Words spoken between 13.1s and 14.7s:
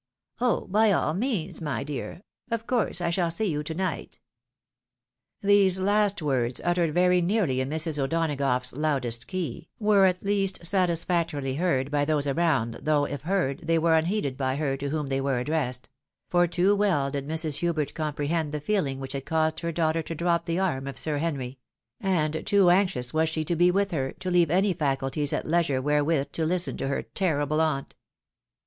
heard, they were unheeded by